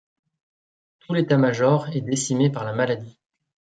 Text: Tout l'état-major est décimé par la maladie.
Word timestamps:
Tout 1.01 1.13
l'état-major 1.13 1.89
est 1.89 2.01
décimé 2.01 2.49
par 2.49 2.63
la 2.65 2.73
maladie. 2.73 3.19